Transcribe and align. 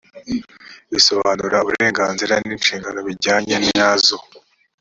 bisobanura 0.91 1.57
uburenganzira 1.63 2.33
n’ 2.45 2.47
inshingano 2.55 2.99
bijyanye 3.07 3.55
nyazo. 3.67 4.17